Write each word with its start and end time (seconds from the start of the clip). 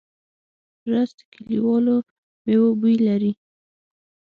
رس 0.91 1.09
د 1.17 1.19
کلیوالو 1.33 1.95
مېوو 2.45 2.69
بوی 2.79 2.95
لري 3.07 3.31